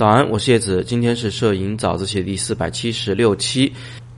[0.00, 3.70] 早安，我是叶子，今天是摄影早自习第四百七十六期。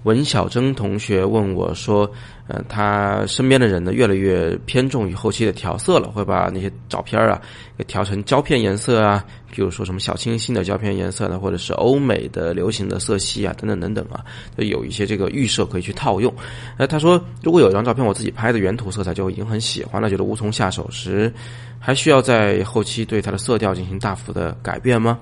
[0.05, 2.09] 文小珍同学问我说
[2.47, 7.43] ：“呃，他身边的人呢，越来越偏重于后期的调色了，会把那些照片啊
[7.77, 14.25] 给调成胶片颜色啊，比如说什么小清新的胶片颜色呢，或者是欧美的流行的色系啊，等等等等啊，
[14.57, 16.33] 就有一些这个预设可以去套用。
[16.77, 21.33] 呃，他说，如果有一张照片我自己拍的原图色彩就已经很喜欢了，觉得无从下手时，
[21.81, 25.19] 还需要在后期对它的色调进行大幅的改变吗？”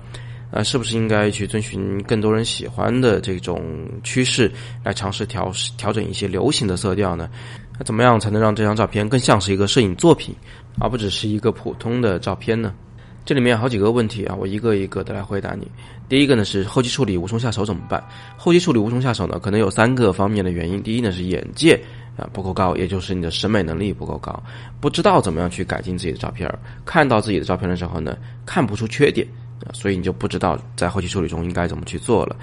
[0.51, 4.51] 呃，是不是应该去遵循更多人喜欢的这种趋势，
[4.83, 7.29] 来尝试调调整一些流行的色调呢？
[7.79, 10.35] 那怎么样才能让这张照片更像是一个摄影作品，
[10.79, 12.73] 而不只是一个普通的照片呢？
[13.23, 15.69] 这里面好几个问题啊，我一个一个的来回答你。
[16.09, 18.03] 第一个呢是后期处理无从下手怎么办？
[18.35, 20.81] 后期处理无从下手呢，可能有三个方面的原因。
[20.81, 21.79] 第一呢是眼界
[22.17, 24.41] 啊不够高，也就是你的审美能力不够高，
[24.81, 26.51] 不知道怎么样去改进自己的照片，
[26.83, 29.25] 看到自己的照片的时候呢，看不出缺点。
[29.73, 32.35] 所以你就不知道在后期处理中应该怎么去做了。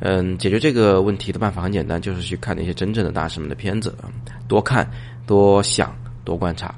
[0.00, 3.94] 嗯，解决这个问题的办法很简单，就是去看那些真正的大师们的片子，
[4.46, 4.88] 多看、
[5.26, 6.74] 多想、多观察。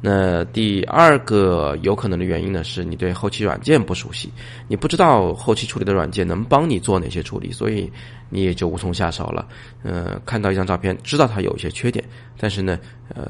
[0.00, 4.32] 那第二个有可能的原因呢，是你对后期软件不熟悉，
[4.68, 7.90] 你不知道后期处理的软件能帮你做哪些处理，所以
[8.30, 9.48] 你也就无从下手了。
[9.82, 12.04] 呃，看到一张照片，知道它有一些缺点，
[12.38, 12.78] 但是呢，
[13.12, 13.28] 呃，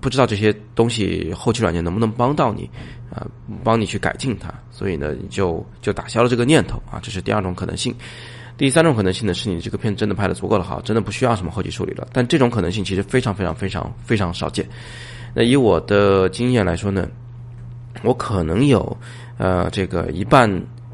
[0.00, 2.68] 不知道这些东西后期软件能不能帮到你，
[3.08, 3.24] 啊，
[3.62, 7.94] 帮你去改进它，所以呢，你就就打消了这个念头啊，这是第二种可能性。
[8.58, 14.66] 第三种可能性呢，是你这个片真的拍的足够的好，真的不需要什么后期处理了，但这种可能性其实非常非常非常非常少见。
[15.38, 17.06] 那以我的经验来说呢，
[18.02, 18.96] 我可能有
[19.36, 20.50] 呃这个一半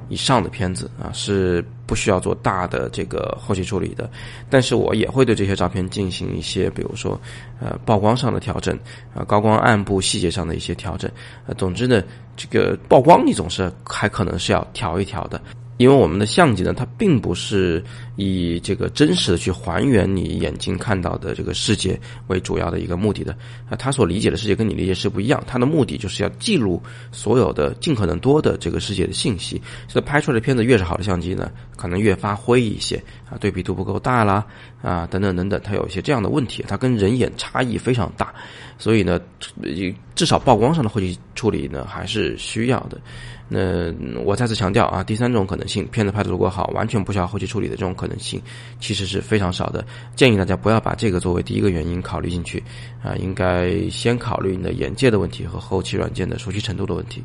[0.08, 4.10] 以上的片子啊是不需要做大的这个后期处理的，
[4.50, 7.18] 但是我也会对这些照片进行一些，比如说
[7.60, 8.76] 呃曝光上的调整
[9.14, 11.08] 啊，高光暗部细节上的一些调整。
[11.46, 12.02] 呃，总之呢，
[12.36, 15.40] 这个曝光你总是还可能是要调一调的。
[15.82, 17.82] 因为我们的相机呢，它并不是
[18.14, 23.36] 以这个真实的去还原你眼睛看到的这个世界为主要的一个目的的
[23.68, 25.42] 啊，它所理解的世界跟你理解是不一样。
[25.44, 29.60] 它的目的就是要记录所有的尽可能多的这个世界的信息。
[29.88, 34.46] 所以拍出来的片子越是好的相机呢，可能越发灰一些啊，对比度不够大啦
[34.82, 38.32] 啊，等等等等，它有一些这样的问题，它跟人眼差异非常大。
[38.78, 39.20] 所以呢，
[40.14, 43.00] 至少曝光上的后期处理呢，还是需要的。
[43.48, 48.40] 那我再次强调啊，第三种可能性，片子拍的如果好，完全不需要后期处理的这种可能性，
[48.80, 49.84] 其实是非常少的。
[50.16, 52.62] 建议大家不要把这个作为第一个原因考虑进去，
[53.02, 57.22] 啊，应该先考虑你的眼界的问题和后期软件的熟悉程度的问题。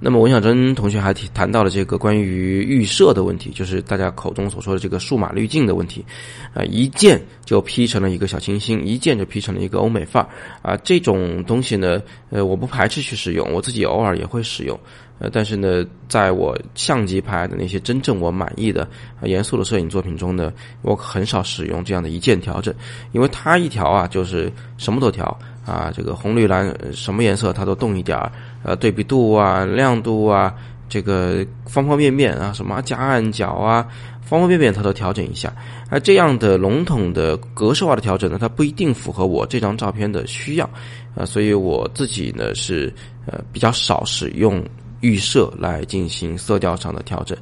[0.00, 6.04] 那么文小珍同学还提谈到了这个关于预设的问题，就是大家口中所说的这个数码滤镜的问题，
[6.52, 10.28] 啊，一键就 P 成了一个小清新，一键就 P 成了一个欧美范儿，
[10.62, 14.78] 啊，这种东西呢，呃，我不排斥去使用，我自己偶尔也会使用。
[15.20, 18.86] 呃，但是呢，在我相机拍的那些真正我满意的、
[19.22, 20.52] 严肃的摄影作品中呢，
[20.82, 22.74] 我很少使用这样的一键调整，
[23.12, 25.24] 因为它一调啊，就是什么都调
[25.64, 28.32] 啊，这个红绿蓝什么颜色它都动一点儿，
[28.64, 30.52] 呃，对比度啊、亮度啊，
[30.88, 33.86] 这个方方面面啊，什么加暗角啊，
[34.22, 35.54] 方方面面它都调整一下。
[35.90, 40.68] 而这样的笼统的格式化的调整呢，它不一定符合我这张照片的需要，
[41.14, 42.92] 啊，所以我自己呢是
[43.26, 44.64] 呃比较少使用。
[45.00, 47.36] 预设来进行色调上的调整，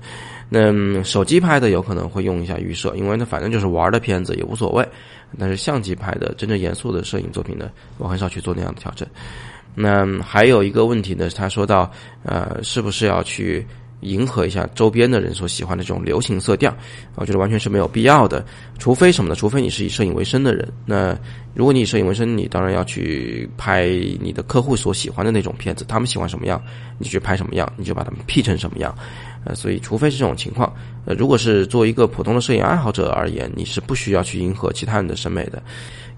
[0.48, 4.84] 那手机拍的有可能会用一下预设，因为那反正就是玩的片子也无所谓。
[5.38, 9.06] 但是相机拍的真正严肃的摄影作品呢，我很少去做那样的调整。
[9.74, 11.90] 那还有一个问题呢，他说到，
[12.24, 13.66] 呃，是不是要去？
[14.02, 16.76] 迎合一下周边的人所喜欢的这种流行色调，
[17.14, 18.44] 我觉得完全是没有必要的。
[18.76, 19.36] 除非什么呢？
[19.36, 20.68] 除非你是以摄影为生的人。
[20.84, 21.16] 那
[21.54, 23.86] 如果你以摄影为生，你当然要去拍
[24.20, 26.60] 你的客户所喜欢的那种片子，他们喜欢什么样，
[26.98, 28.92] 你去拍什么样，你就把他们 P 成什么样。
[29.44, 30.72] 呃，所以除非是这种情况，
[31.04, 35.62] 呃，如果是作为一个普通的摄影爱好者而言，你是不需要去迎合其他人的审美的。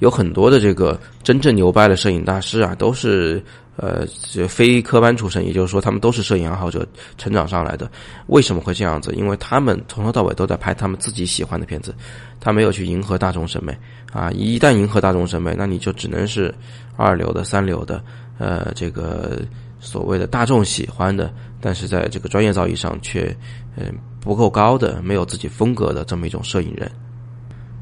[0.01, 3.43] 有很多的这个真正牛掰的摄影大师啊，都是。
[3.77, 4.07] 呃，
[4.49, 6.87] 非科班出身，也就是说，他们都是摄影爱好者
[7.19, 7.91] 成长上来的。
[8.29, 9.13] 为什么会这样子？
[9.17, 11.93] 因为他们从头到尾都在拍他们自己喜欢的片子，
[12.39, 13.77] 他没有去迎合大众审美
[14.13, 14.31] 啊！
[14.31, 16.55] 一旦迎合大众审美，那你就只能是
[16.97, 18.01] 二流的、三流的，
[18.39, 19.43] 呃，这个
[19.85, 23.35] 所谓的大众喜欢的，但是在这个专业造诣上却
[23.77, 26.91] 嗯不够高的、没有自己风格的这么一种摄影人。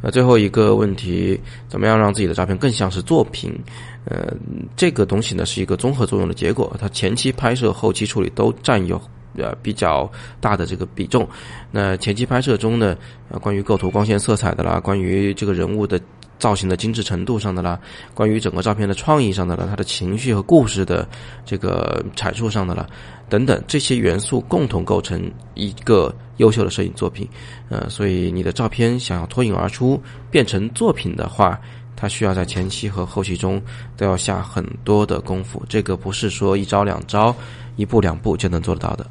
[0.02, 3.56] 那最后一个问题，怎么样让自己的照片更像是作品？
[4.04, 4.34] 呃，
[4.74, 9.00] 这个东西呢是一个综合作用的结果，它前期拍摄、后期处理都占有
[9.36, 10.10] 呃比较
[10.40, 11.28] 大的这个比重。
[11.70, 12.96] 那前期拍摄中呢，
[13.28, 16.00] 呃，关于构图、光线、色彩的啦，关于这个人物的
[16.42, 17.78] 造型的精致程度上的啦，
[18.14, 21.08] 关于整个照片的创意上的啦，它的情绪和故事的
[21.46, 22.84] 这个阐述上的啦，
[23.28, 25.22] 等等这些元素共同构成
[25.54, 27.28] 一个优秀的摄影作品。
[27.68, 30.02] 呃，所以你的照片想要脱颖而出
[30.32, 31.56] 变成作品的话，
[31.94, 33.62] 它需要在前期和后期中
[33.96, 35.62] 都要下很多的功夫。
[35.68, 37.32] 这个不是说一招两招、
[37.76, 39.06] 一步两步就能做得到的。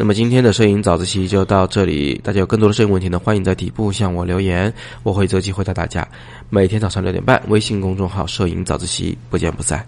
[0.00, 6.08] 那么今天的摄影早自习就到这里，大家有更多的摄影问题呢，欢迎在底部向我留言，我会择机回答大家。
[6.48, 9.86] 每天早上六点半，微信公众号“摄影早自习”，不见不散。